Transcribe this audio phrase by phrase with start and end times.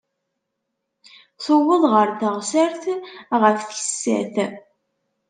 [1.43, 2.83] Tuweḍ ɣer teɣsert
[3.41, 4.35] ɣef tis sat.